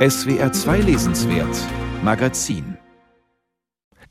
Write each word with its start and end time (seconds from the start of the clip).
SWR 0.00 0.50
2 0.50 0.78
Lesenswert 0.78 1.54
Magazin 2.02 2.78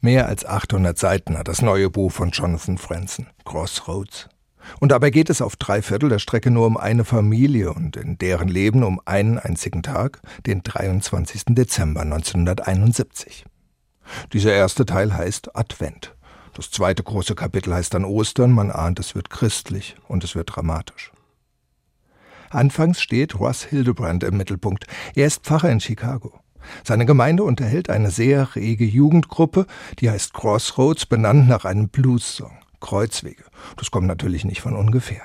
Mehr 0.01 0.27
als 0.27 0.45
800 0.45 0.95
Seiten 0.95 1.35
hat 1.35 1.47
das 1.47 1.63
neue 1.63 1.89
Buch 1.89 2.11
von 2.11 2.29
Jonathan 2.29 2.77
Franzen, 2.77 3.25
Crossroads. 3.43 4.29
Und 4.79 4.91
dabei 4.91 5.09
geht 5.09 5.31
es 5.31 5.41
auf 5.41 5.55
drei 5.55 5.81
Viertel 5.81 6.09
der 6.09 6.19
Strecke 6.19 6.51
nur 6.51 6.67
um 6.67 6.77
eine 6.77 7.05
Familie 7.05 7.73
und 7.73 7.97
in 7.97 8.19
deren 8.19 8.49
Leben 8.49 8.83
um 8.83 9.01
einen 9.05 9.39
einzigen 9.39 9.81
Tag, 9.81 10.19
den 10.45 10.61
23. 10.61 11.55
Dezember 11.55 12.01
1971. 12.01 13.45
Dieser 14.31 14.53
erste 14.53 14.85
Teil 14.85 15.17
heißt 15.17 15.55
Advent. 15.55 16.15
Das 16.53 16.69
zweite 16.69 17.01
große 17.01 17.33
Kapitel 17.33 17.73
heißt 17.73 17.95
dann 17.95 18.05
Ostern, 18.05 18.51
man 18.51 18.69
ahnt, 18.69 18.99
es 18.99 19.15
wird 19.15 19.31
christlich 19.31 19.95
und 20.07 20.23
es 20.23 20.35
wird 20.35 20.55
dramatisch. 20.55 21.11
Anfangs 22.49 23.01
steht 23.01 23.39
Ross 23.39 23.63
Hildebrand 23.63 24.23
im 24.23 24.37
Mittelpunkt. 24.37 24.85
Er 25.15 25.27
ist 25.27 25.43
Pfarrer 25.43 25.69
in 25.69 25.79
Chicago. 25.79 26.39
Seine 26.83 27.05
Gemeinde 27.05 27.43
unterhält 27.43 27.89
eine 27.89 28.11
sehr 28.11 28.55
rege 28.55 28.85
Jugendgruppe, 28.85 29.65
die 29.99 30.09
heißt 30.09 30.33
Crossroads, 30.33 31.05
benannt 31.05 31.47
nach 31.47 31.65
einem 31.65 31.89
Blues-Song. 31.89 32.57
Kreuzwege. 32.79 33.43
Das 33.77 33.91
kommt 33.91 34.07
natürlich 34.07 34.45
nicht 34.45 34.61
von 34.61 34.75
ungefähr. 34.75 35.21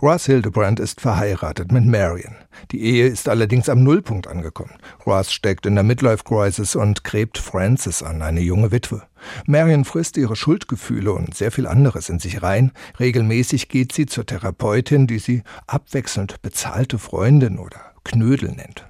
Ross 0.00 0.26
Hildebrand 0.26 0.80
ist 0.80 1.00
verheiratet 1.00 1.72
mit 1.72 1.84
Marion. 1.84 2.36
Die 2.70 2.82
Ehe 2.82 3.06
ist 3.06 3.28
allerdings 3.28 3.68
am 3.68 3.82
Nullpunkt 3.82 4.26
angekommen. 4.26 4.74
Ross 5.06 5.32
steckt 5.32 5.66
in 5.66 5.74
der 5.74 5.84
Midlife 5.84 6.24
Crisis 6.24 6.76
und 6.76 7.04
gräbt 7.04 7.38
Frances 7.38 8.02
an, 8.02 8.22
eine 8.22 8.40
junge 8.40 8.72
Witwe. 8.72 9.02
Marion 9.46 9.84
frisst 9.84 10.16
ihre 10.16 10.36
Schuldgefühle 10.36 11.12
und 11.12 11.34
sehr 11.34 11.50
viel 11.50 11.66
anderes 11.66 12.08
in 12.08 12.18
sich 12.18 12.42
rein. 12.42 12.72
Regelmäßig 13.00 13.68
geht 13.68 13.92
sie 13.92 14.06
zur 14.06 14.26
Therapeutin, 14.26 15.06
die 15.06 15.18
sie 15.18 15.42
abwechselnd 15.66 16.42
bezahlte 16.42 16.98
Freundin 16.98 17.58
oder 17.58 17.80
Knödel 18.04 18.52
nennt. 18.52 18.86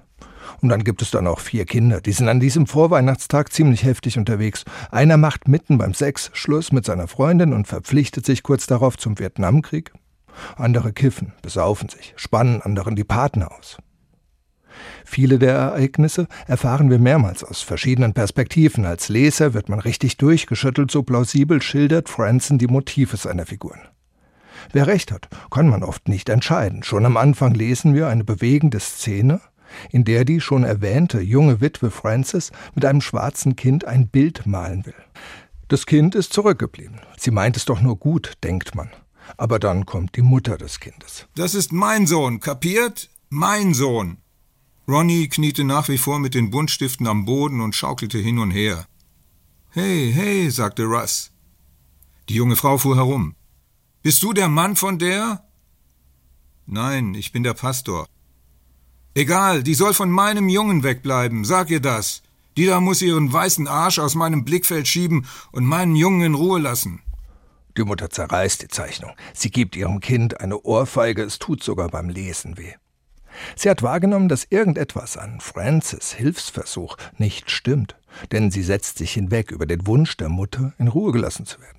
Und 0.61 0.69
dann 0.69 0.85
gibt 0.85 1.03
es 1.03 1.11
dann 1.11 1.27
auch 1.27 1.41
vier 1.41 1.67
Kinder. 1.67 2.01
Die 2.01 2.13
sind 2.13 2.29
an 2.29 2.41
diesem 2.41 2.67
Vorweihnachtstag 2.67 3.53
ziemlich 3.53 3.85
heftig 3.85 4.19
unterwegs. 4.19 4.65
Einer 4.91 5.17
macht 5.17 5.49
mitten 5.49 5.79
beim 5.79 5.95
Sex 5.95 6.31
Schluss 6.33 6.73
mit 6.73 6.85
seiner 6.85 7.09
Freundin 7.09 7.53
und 7.53 7.69
verpflichtet 7.69 8.25
sich 8.25 8.43
kurz 8.43 8.67
darauf 8.67 8.97
zum 8.97 9.19
Vietnamkrieg. 9.19 9.93
Andere 10.57 10.93
kiffen, 10.93 11.33
besaufen 11.43 11.89
sich, 11.89 12.15
spannen 12.17 12.63
anderen 12.63 12.97
die 12.97 13.05
Partner 13.05 13.53
aus. 13.53 13.79
Viele 15.05 15.39
der 15.39 15.55
Ereignisse 15.55 16.27
erfahren 16.47 16.91
wir 16.91 16.99
mehrmals 16.99 17.45
aus 17.45 17.63
verschiedenen 17.63 18.15
Perspektiven. 18.15 18.85
Als 18.85 19.09
Leser 19.09 19.55
wird 19.55 19.69
man 19.69 19.79
richtig 19.79 20.17
durchgeschüttelt, 20.17 20.91
so 20.91 21.03
plausibel 21.03 21.63
schildert 21.63 22.09
Franzen 22.09 22.59
die 22.59 22.67
Motive 22.67 23.17
seiner 23.17 23.47
Figuren. 23.47 23.81
Wer 24.73 24.87
recht 24.87 25.13
hat, 25.13 25.29
kann 25.51 25.69
man 25.69 25.83
oft 25.83 26.09
nicht 26.09 26.29
entscheiden. 26.29 26.83
Schon 26.83 27.07
am 27.07 27.17
Anfang 27.17 27.55
lesen 27.55 27.95
wir 27.95 28.09
eine 28.09 28.25
bewegende 28.25 28.81
Szene, 28.81 29.41
in 29.91 30.05
der 30.05 30.25
die 30.25 30.41
schon 30.41 30.65
erwähnte 30.65 31.21
junge 31.21 31.61
Witwe 31.61 31.91
Frances 31.91 32.51
mit 32.75 32.85
einem 32.85 33.01
schwarzen 33.01 33.57
Kind 33.57 33.85
ein 33.85 34.09
Bild 34.09 34.47
malen 34.47 34.87
will. 34.87 34.95
Das 35.69 35.87
Kind 35.87 36.15
ist 36.15 36.33
zurückgeblieben. 36.33 37.01
Sie 37.17 37.31
meint 37.31 37.57
es 37.57 37.65
doch 37.65 37.81
nur 37.81 37.97
gut, 37.99 38.35
denkt 38.43 38.75
man. 38.75 38.91
Aber 39.37 39.59
dann 39.59 39.87
kommt 39.87 40.17
die 40.17 40.23
Mutter 40.23 40.57
des 40.59 40.81
Kindes. 40.81 41.27
Das 41.35 41.55
ist 41.55 41.73
mein 41.73 42.07
Sohn, 42.07 42.41
kapiert? 42.41 43.11
Mein 43.31 43.75
Sohn. 43.75 44.19
Ronnie 44.87 45.29
kniete 45.29 45.65
nach 45.65 45.89
wie 45.89 45.99
vor 45.99 46.19
mit 46.19 46.35
den 46.35 46.51
Buntstiften 46.51 47.07
am 47.07 47.25
Boden 47.25 47.61
und 47.61 47.75
schaukelte 47.75 48.19
hin 48.19 48.39
und 48.39 48.51
her. 48.51 48.87
Hey, 49.71 50.13
hey, 50.15 50.51
sagte 50.51 50.85
Russ. 50.85 51.33
Die 52.29 52.35
junge 52.35 52.57
Frau 52.57 52.79
fuhr 52.79 52.97
herum. 52.97 53.35
Bist 54.03 54.23
du 54.23 54.33
der 54.33 54.49
Mann 54.49 54.77
von 54.77 54.99
der? 54.99 55.45
Nein, 56.67 57.15
ich 57.15 57.33
bin 57.33 57.43
der 57.43 57.55
Pastor. 57.55 58.07
Egal, 59.15 59.63
die 59.63 59.75
soll 59.75 59.95
von 59.95 60.11
meinem 60.11 60.49
Jungen 60.49 60.83
wegbleiben, 60.83 61.45
sag 61.45 61.71
ihr 61.71 61.81
das. 61.81 62.23
Die 62.57 62.67
da 62.67 62.81
muss 62.81 63.03
ihren 63.03 63.33
weißen 63.33 63.67
Arsch 63.67 63.99
aus 63.99 64.15
meinem 64.15 64.45
Blickfeld 64.45 64.87
schieben 64.87 65.27
und 65.53 65.65
meinen 65.65 65.97
Jungen 65.97 66.23
in 66.23 66.35
Ruhe 66.35 66.61
lassen. 66.61 67.03
Die 67.77 67.85
Mutter 67.85 68.11
zerreißt 68.11 68.63
die 68.63 68.69
Zeichnung. 68.69 69.13
Sie 69.33 69.51
gibt 69.51 69.77
ihrem 69.77 70.01
Kind 70.01 70.41
eine 70.41 70.61
Ohrfeige, 70.61 71.23
es 71.23 71.39
tut 71.39 71.63
sogar 71.63 71.89
beim 71.89 72.09
Lesen 72.09 72.57
weh. 72.57 72.75
Sie 73.57 73.69
hat 73.69 73.83
wahrgenommen, 73.83 74.29
dass 74.29 74.47
irgendetwas 74.49 75.17
an 75.17 75.41
Francis 75.41 76.13
Hilfsversuch 76.13 76.97
nicht 77.19 77.51
stimmt, 77.51 77.97
denn 78.31 78.51
sie 78.51 78.63
setzt 78.63 78.99
sich 78.99 79.13
hinweg 79.13 79.51
über 79.51 79.67
den 79.67 79.87
Wunsch 79.87 80.17
der 80.17 80.29
Mutter, 80.29 80.73
in 80.79 80.89
Ruhe 80.89 81.13
gelassen 81.13 81.47
zu 81.47 81.61
werden. 81.61 81.79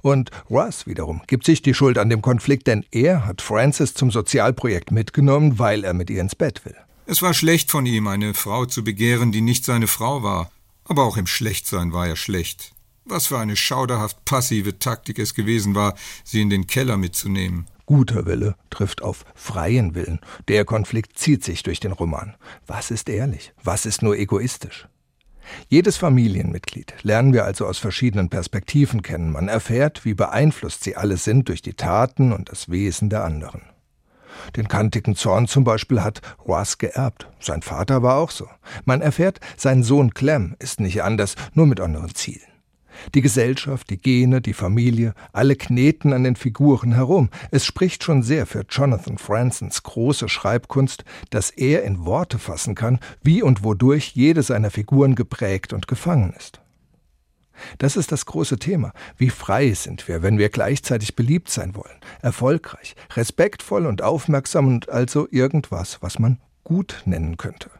Und 0.00 0.30
Russ 0.50 0.86
wiederum 0.86 1.22
gibt 1.26 1.44
sich 1.44 1.62
die 1.62 1.74
Schuld 1.74 1.98
an 1.98 2.10
dem 2.10 2.22
Konflikt, 2.22 2.66
denn 2.66 2.84
er 2.90 3.26
hat 3.26 3.42
Francis 3.42 3.94
zum 3.94 4.10
Sozialprojekt 4.10 4.90
mitgenommen, 4.90 5.58
weil 5.58 5.84
er 5.84 5.94
mit 5.94 6.10
ihr 6.10 6.20
ins 6.20 6.34
Bett 6.34 6.64
will. 6.64 6.76
Es 7.06 7.22
war 7.22 7.34
schlecht 7.34 7.70
von 7.70 7.86
ihm, 7.86 8.06
eine 8.06 8.34
Frau 8.34 8.66
zu 8.66 8.84
begehren, 8.84 9.32
die 9.32 9.40
nicht 9.40 9.64
seine 9.64 9.86
Frau 9.86 10.22
war. 10.22 10.50
Aber 10.84 11.04
auch 11.04 11.16
im 11.16 11.26
Schlechtsein 11.26 11.92
war 11.92 12.06
er 12.06 12.16
schlecht. 12.16 12.71
Was 13.04 13.26
für 13.26 13.38
eine 13.38 13.56
schauderhaft 13.56 14.24
passive 14.24 14.78
Taktik 14.78 15.18
es 15.18 15.34
gewesen 15.34 15.74
war, 15.74 15.94
sie 16.24 16.40
in 16.40 16.50
den 16.50 16.66
Keller 16.66 16.96
mitzunehmen. 16.96 17.66
Guter 17.86 18.26
Wille 18.26 18.54
trifft 18.70 19.02
auf 19.02 19.24
freien 19.34 19.94
Willen. 19.94 20.20
Der 20.48 20.64
Konflikt 20.64 21.18
zieht 21.18 21.42
sich 21.42 21.62
durch 21.62 21.80
den 21.80 21.92
Roman. 21.92 22.36
Was 22.66 22.90
ist 22.90 23.08
ehrlich? 23.08 23.52
Was 23.62 23.86
ist 23.86 24.02
nur 24.02 24.16
egoistisch? 24.16 24.88
Jedes 25.68 25.96
Familienmitglied 25.96 26.94
lernen 27.02 27.32
wir 27.32 27.44
also 27.44 27.66
aus 27.66 27.78
verschiedenen 27.78 28.28
Perspektiven 28.28 29.02
kennen. 29.02 29.32
Man 29.32 29.48
erfährt, 29.48 30.04
wie 30.04 30.14
beeinflusst 30.14 30.84
sie 30.84 30.96
alle 30.96 31.16
sind 31.16 31.48
durch 31.48 31.60
die 31.60 31.74
Taten 31.74 32.32
und 32.32 32.50
das 32.50 32.70
Wesen 32.70 33.10
der 33.10 33.24
anderen. 33.24 33.62
Den 34.56 34.68
kantigen 34.68 35.14
Zorn 35.14 35.46
zum 35.46 35.64
Beispiel 35.64 36.02
hat 36.02 36.22
Roas 36.46 36.78
geerbt. 36.78 37.28
Sein 37.38 37.62
Vater 37.62 38.02
war 38.02 38.16
auch 38.16 38.30
so. 38.30 38.48
Man 38.84 39.02
erfährt, 39.02 39.40
sein 39.56 39.82
Sohn 39.82 40.14
Clem 40.14 40.56
ist 40.58 40.80
nicht 40.80 41.02
anders, 41.02 41.34
nur 41.52 41.66
mit 41.66 41.80
anderen 41.80 42.14
Zielen. 42.14 42.51
Die 43.14 43.22
Gesellschaft, 43.22 43.90
die 43.90 44.00
Gene, 44.00 44.40
die 44.40 44.52
Familie, 44.52 45.14
alle 45.32 45.56
kneten 45.56 46.12
an 46.12 46.24
den 46.24 46.36
Figuren 46.36 46.92
herum. 46.92 47.30
Es 47.50 47.64
spricht 47.64 48.04
schon 48.04 48.22
sehr 48.22 48.46
für 48.46 48.64
Jonathan 48.68 49.18
Fransons 49.18 49.82
große 49.82 50.28
Schreibkunst, 50.28 51.04
dass 51.30 51.50
er 51.50 51.84
in 51.84 52.04
Worte 52.04 52.38
fassen 52.38 52.74
kann, 52.74 52.98
wie 53.22 53.42
und 53.42 53.64
wodurch 53.64 54.12
jede 54.14 54.42
seiner 54.42 54.70
Figuren 54.70 55.14
geprägt 55.14 55.72
und 55.72 55.88
gefangen 55.88 56.32
ist. 56.36 56.60
Das 57.78 57.96
ist 57.96 58.12
das 58.12 58.26
große 58.26 58.58
Thema. 58.58 58.92
Wie 59.16 59.30
frei 59.30 59.72
sind 59.72 60.08
wir, 60.08 60.22
wenn 60.22 60.38
wir 60.38 60.48
gleichzeitig 60.48 61.16
beliebt 61.16 61.50
sein 61.50 61.74
wollen, 61.74 61.98
erfolgreich, 62.20 62.96
respektvoll 63.14 63.86
und 63.86 64.02
aufmerksam 64.02 64.68
und 64.68 64.88
also 64.88 65.28
irgendwas, 65.30 65.98
was 66.02 66.18
man 66.18 66.38
gut 66.64 67.02
nennen 67.04 67.36
könnte. 67.36 67.70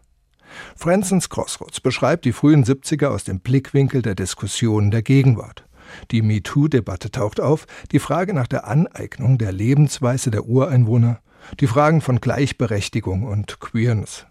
Fransons 0.77 1.29
Crossroads 1.29 1.81
beschreibt 1.81 2.25
die 2.25 2.33
frühen 2.33 2.65
70er 2.65 3.09
aus 3.09 3.25
dem 3.25 3.41
Blickwinkel 3.41 4.03
der 4.03 4.15
Diskussionen 4.15 4.91
der 4.91 5.03
Gegenwart. 5.03 5.65
Die 6.11 6.23
MeToo-Debatte 6.23 7.11
taucht 7.11 7.41
auf, 7.41 7.67
die 7.91 7.99
Frage 7.99 8.35
nach 8.35 8.47
der 8.47 8.67
Aneignung 8.67 9.39
der 9.39 9.53
Lebensweise 9.53 10.31
der 10.31 10.47
Ureinwohner, 10.47 11.21
die 11.61 11.67
Fragen 11.67 12.01
von 12.01 12.21
Gleichberechtigung 12.21 13.25
und 13.25 13.61
Queerness. 13.61 14.27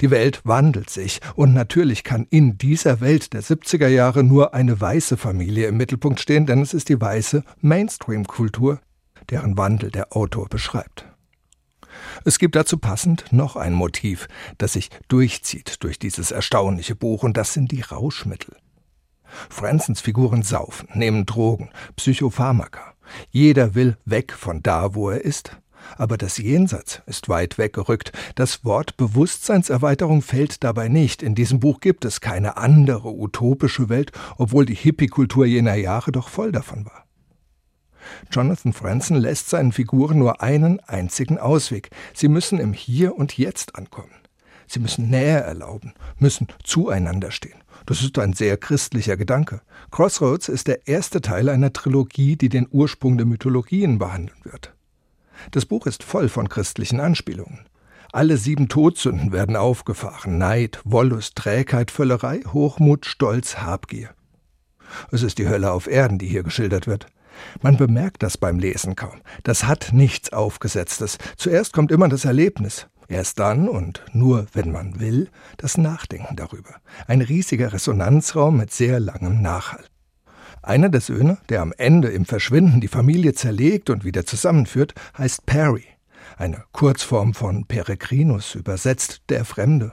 Die 0.00 0.10
Welt 0.10 0.40
wandelt 0.44 0.90
sich 0.90 1.20
und 1.34 1.54
natürlich 1.54 2.02
kann 2.02 2.26
in 2.30 2.58
dieser 2.58 3.00
Welt 3.00 3.32
der 3.32 3.42
70er 3.42 3.88
Jahre 3.88 4.24
nur 4.24 4.54
eine 4.54 4.80
weiße 4.80 5.16
Familie 5.16 5.68
im 5.68 5.76
Mittelpunkt 5.76 6.20
stehen, 6.20 6.46
denn 6.46 6.62
es 6.62 6.74
ist 6.74 6.88
die 6.88 7.00
weiße 7.00 7.44
Mainstream-Kultur, 7.60 8.80
deren 9.30 9.56
Wandel 9.56 9.90
der 9.90 10.16
Autor 10.16 10.48
beschreibt. 10.48 11.06
Es 12.24 12.38
gibt 12.38 12.56
dazu 12.56 12.78
passend 12.78 13.24
noch 13.32 13.56
ein 13.56 13.72
Motiv, 13.72 14.28
das 14.58 14.74
sich 14.74 14.90
durchzieht 15.08 15.82
durch 15.82 15.98
dieses 15.98 16.30
erstaunliche 16.30 16.94
Buch, 16.94 17.22
und 17.22 17.36
das 17.36 17.52
sind 17.52 17.72
die 17.72 17.82
Rauschmittel. 17.82 18.56
Fransons 19.50 20.00
Figuren 20.00 20.42
saufen, 20.42 20.88
nehmen 20.94 21.26
Drogen, 21.26 21.70
Psychopharmaka. 21.96 22.94
Jeder 23.30 23.74
will 23.74 23.96
weg 24.04 24.32
von 24.32 24.62
da, 24.62 24.94
wo 24.94 25.10
er 25.10 25.24
ist. 25.24 25.56
Aber 25.96 26.18
das 26.18 26.38
Jenseits 26.38 27.02
ist 27.06 27.28
weit 27.28 27.58
weggerückt. 27.58 28.12
Das 28.34 28.64
Wort 28.64 28.96
Bewusstseinserweiterung 28.96 30.20
fällt 30.20 30.64
dabei 30.64 30.88
nicht. 30.88 31.22
In 31.22 31.36
diesem 31.36 31.60
Buch 31.60 31.80
gibt 31.80 32.04
es 32.04 32.20
keine 32.20 32.56
andere 32.56 33.12
utopische 33.12 33.88
Welt, 33.88 34.10
obwohl 34.36 34.66
die 34.66 34.74
Hippie-Kultur 34.74 35.46
jener 35.46 35.76
Jahre 35.76 36.10
doch 36.10 36.28
voll 36.28 36.50
davon 36.50 36.84
war. 36.86 37.05
Jonathan 38.30 38.72
Franzen 38.72 39.16
lässt 39.16 39.48
seinen 39.48 39.72
Figuren 39.72 40.18
nur 40.18 40.42
einen 40.42 40.80
einzigen 40.80 41.38
Ausweg. 41.38 41.90
Sie 42.14 42.28
müssen 42.28 42.58
im 42.58 42.72
Hier 42.72 43.16
und 43.16 43.36
Jetzt 43.36 43.76
ankommen. 43.76 44.10
Sie 44.66 44.80
müssen 44.80 45.08
Nähe 45.10 45.40
erlauben, 45.40 45.94
müssen 46.18 46.48
zueinander 46.64 47.30
stehen. 47.30 47.62
Das 47.86 48.02
ist 48.02 48.18
ein 48.18 48.32
sehr 48.32 48.56
christlicher 48.56 49.16
Gedanke. 49.16 49.60
Crossroads 49.92 50.48
ist 50.48 50.66
der 50.66 50.88
erste 50.88 51.20
Teil 51.20 51.48
einer 51.48 51.72
Trilogie, 51.72 52.36
die 52.36 52.48
den 52.48 52.66
Ursprung 52.70 53.16
der 53.16 53.26
Mythologien 53.26 53.98
behandeln 53.98 54.38
wird. 54.42 54.74
Das 55.52 55.66
Buch 55.66 55.86
ist 55.86 56.02
voll 56.02 56.28
von 56.28 56.48
christlichen 56.48 56.98
Anspielungen. 56.98 57.68
Alle 58.12 58.38
sieben 58.38 58.68
Todsünden 58.68 59.30
werden 59.30 59.56
aufgefahren. 59.56 60.38
Neid, 60.38 60.80
Wollust, 60.84 61.36
Trägheit, 61.36 61.90
Völlerei, 61.90 62.40
Hochmut, 62.52 63.06
Stolz, 63.06 63.58
Habgier. 63.58 64.10
Es 65.10 65.22
ist 65.22 65.38
die 65.38 65.48
Hölle 65.48 65.72
auf 65.72 65.86
Erden, 65.86 66.18
die 66.18 66.26
hier 66.26 66.42
geschildert 66.42 66.86
wird. 66.86 67.06
Man 67.60 67.76
bemerkt 67.76 68.22
das 68.22 68.38
beim 68.38 68.58
Lesen 68.58 68.96
kaum. 68.96 69.20
Das 69.42 69.64
hat 69.64 69.90
nichts 69.92 70.32
Aufgesetztes. 70.32 71.18
Zuerst 71.36 71.72
kommt 71.72 71.92
immer 71.92 72.08
das 72.08 72.24
Erlebnis. 72.24 72.86
Erst 73.08 73.38
dann 73.38 73.68
und 73.68 74.02
nur 74.12 74.46
wenn 74.52 74.72
man 74.72 74.98
will, 74.98 75.28
das 75.58 75.78
Nachdenken 75.78 76.34
darüber. 76.34 76.74
Ein 77.06 77.20
riesiger 77.20 77.72
Resonanzraum 77.72 78.56
mit 78.56 78.72
sehr 78.72 78.98
langem 78.98 79.42
Nachhall. 79.42 79.84
Einer 80.62 80.88
der 80.88 81.00
Söhne, 81.00 81.38
der 81.48 81.62
am 81.62 81.72
Ende 81.76 82.08
im 82.08 82.24
Verschwinden 82.24 82.80
die 82.80 82.88
Familie 82.88 83.34
zerlegt 83.34 83.90
und 83.90 84.04
wieder 84.04 84.26
zusammenführt, 84.26 84.94
heißt 85.16 85.46
Perry, 85.46 85.84
eine 86.36 86.64
Kurzform 86.72 87.34
von 87.34 87.66
Peregrinus, 87.66 88.56
übersetzt 88.56 89.22
der 89.28 89.44
Fremde. 89.44 89.92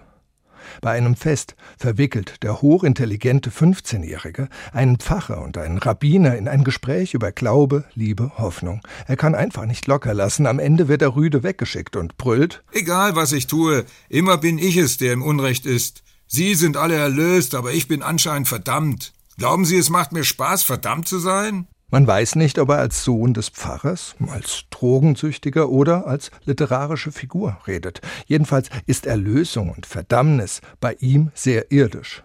Bei 0.82 0.92
einem 0.92 1.16
Fest 1.16 1.56
verwickelt 1.78 2.44
der 2.44 2.62
hochintelligente 2.62 3.50
15-Jährige 3.50 4.50
einen 4.72 4.98
Pfarrer 4.98 5.42
und 5.42 5.58
einen 5.58 5.78
Rabbiner 5.78 6.36
in 6.38 6.48
ein 6.48 6.64
Gespräch 6.64 7.14
über 7.14 7.32
Glaube, 7.32 7.86
Liebe, 7.94 8.32
Hoffnung. 8.38 8.82
Er 9.08 9.18
kann 9.18 9.36
einfach 9.36 9.66
nicht 9.66 9.88
locker 9.88 10.14
lassen. 10.14 10.48
Am 10.48 10.60
Ende 10.60 10.88
wird 10.88 11.02
er 11.02 11.16
rüde 11.16 11.44
weggeschickt 11.44 11.96
und 11.96 12.18
brüllt: 12.18 12.64
Egal, 12.72 13.16
was 13.16 13.32
ich 13.32 13.48
tue, 13.48 13.86
immer 14.10 14.38
bin 14.38 14.58
ich 14.58 14.78
es, 14.78 14.98
der 14.98 15.14
im 15.14 15.22
Unrecht 15.22 15.66
ist. 15.66 16.04
Sie 16.28 16.56
sind 16.56 16.78
alle 16.78 16.96
erlöst, 16.96 17.54
aber 17.54 17.74
ich 17.74 17.88
bin 17.88 18.02
anscheinend 18.02 18.48
verdammt. 18.48 19.14
Glauben 19.38 19.66
Sie, 19.66 19.78
es 19.78 19.90
macht 19.90 20.12
mir 20.12 20.24
Spaß, 20.24 20.64
verdammt 20.64 21.08
zu 21.08 21.20
sein? 21.20 21.68
Man 21.94 22.08
weiß 22.08 22.38
nicht, 22.38 22.58
ob 22.58 22.70
er 22.70 22.80
als 22.80 23.04
Sohn 23.04 23.36
des 23.36 23.50
Pfarrers, 23.50 24.16
als 24.26 24.64
Drogensüchtiger 24.72 25.70
oder 25.70 26.08
als 26.08 26.32
literarische 26.44 27.12
Figur 27.12 27.60
redet. 27.68 28.02
Jedenfalls 28.26 28.70
ist 28.88 29.06
Erlösung 29.06 29.70
und 29.70 29.86
Verdammnis 29.86 30.62
bei 30.80 30.96
ihm 30.96 31.30
sehr 31.36 31.72
irdisch. 31.72 32.24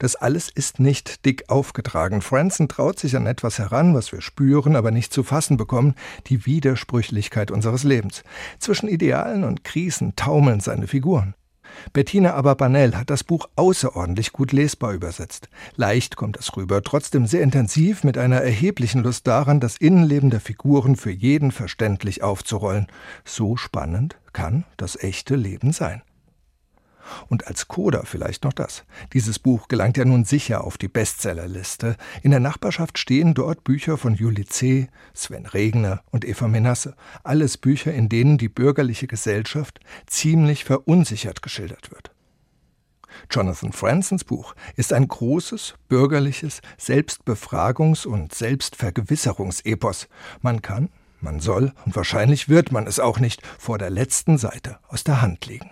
Das 0.00 0.16
alles 0.16 0.50
ist 0.52 0.80
nicht 0.80 1.24
dick 1.24 1.50
aufgetragen. 1.50 2.20
Franson 2.20 2.66
traut 2.66 2.98
sich 2.98 3.14
an 3.14 3.26
etwas 3.26 3.60
heran, 3.60 3.94
was 3.94 4.10
wir 4.10 4.20
spüren, 4.20 4.74
aber 4.74 4.90
nicht 4.90 5.12
zu 5.12 5.22
fassen 5.22 5.56
bekommen, 5.56 5.94
die 6.26 6.44
Widersprüchlichkeit 6.44 7.52
unseres 7.52 7.84
Lebens. 7.84 8.24
Zwischen 8.58 8.88
Idealen 8.88 9.44
und 9.44 9.62
Krisen 9.62 10.16
taumeln 10.16 10.58
seine 10.58 10.88
Figuren. 10.88 11.36
Bettina 11.92 12.34
Aberbanel 12.34 12.96
hat 12.96 13.10
das 13.10 13.24
Buch 13.24 13.48
außerordentlich 13.56 14.32
gut 14.32 14.52
lesbar 14.52 14.92
übersetzt. 14.92 15.48
Leicht 15.76 16.16
kommt 16.16 16.36
es 16.36 16.56
rüber, 16.56 16.82
trotzdem 16.82 17.26
sehr 17.26 17.42
intensiv 17.42 18.04
mit 18.04 18.18
einer 18.18 18.40
erheblichen 18.40 19.02
Lust 19.02 19.26
daran, 19.26 19.60
das 19.60 19.76
Innenleben 19.76 20.30
der 20.30 20.40
Figuren 20.40 20.96
für 20.96 21.10
jeden 21.10 21.52
verständlich 21.52 22.22
aufzurollen. 22.22 22.86
So 23.24 23.56
spannend 23.56 24.16
kann 24.32 24.64
das 24.76 24.96
echte 25.02 25.36
Leben 25.36 25.72
sein. 25.72 26.02
Und 27.28 27.46
als 27.46 27.68
Coda 27.68 28.02
vielleicht 28.04 28.44
noch 28.44 28.52
das. 28.52 28.84
Dieses 29.12 29.38
Buch 29.38 29.68
gelangt 29.68 29.96
ja 29.96 30.04
nun 30.04 30.24
sicher 30.24 30.64
auf 30.64 30.78
die 30.78 30.88
Bestsellerliste. 30.88 31.96
In 32.22 32.30
der 32.30 32.40
Nachbarschaft 32.40 32.98
stehen 32.98 33.34
dort 33.34 33.64
Bücher 33.64 33.98
von 33.98 34.14
Juli 34.14 34.44
C., 34.46 34.88
Sven 35.14 35.46
Regner 35.46 36.02
und 36.10 36.24
Eva 36.24 36.48
Menasse. 36.48 36.94
Alles 37.24 37.58
Bücher, 37.58 37.92
in 37.92 38.08
denen 38.08 38.38
die 38.38 38.48
bürgerliche 38.48 39.06
Gesellschaft 39.06 39.80
ziemlich 40.06 40.64
verunsichert 40.64 41.42
geschildert 41.42 41.90
wird. 41.90 42.10
Jonathan 43.30 43.72
Fransons 43.72 44.24
Buch 44.24 44.54
ist 44.76 44.92
ein 44.92 45.06
großes, 45.06 45.74
bürgerliches 45.88 46.60
Selbstbefragungs- 46.80 48.06
und 48.06 48.34
Selbstvergewisserungsepos. 48.34 50.08
Man 50.40 50.62
kann, 50.62 50.88
man 51.20 51.40
soll 51.40 51.72
und 51.84 51.94
wahrscheinlich 51.94 52.48
wird 52.48 52.72
man 52.72 52.86
es 52.86 52.98
auch 52.98 53.20
nicht 53.20 53.42
vor 53.58 53.78
der 53.78 53.90
letzten 53.90 54.38
Seite 54.38 54.78
aus 54.88 55.04
der 55.04 55.22
Hand 55.22 55.46
legen. 55.46 55.60